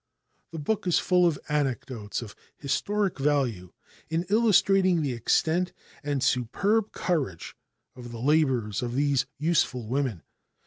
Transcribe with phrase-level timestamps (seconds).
[0.51, 3.71] The book is full of anecdotes of historic value
[4.09, 7.55] in illustrating the extent and superb courage
[7.95, 10.23] of the labors of these useful women.